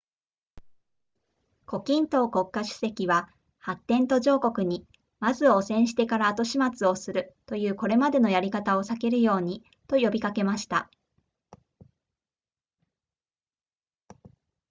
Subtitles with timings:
[1.67, 4.87] 胡錦濤国家主席は発展途上国に
[5.19, 10.89] まず汚染してから後始末をするというこれまでのやり方を避けるようにと呼びかけました